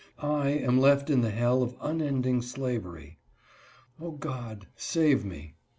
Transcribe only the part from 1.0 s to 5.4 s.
in the hell of unending slavery. 0, God, save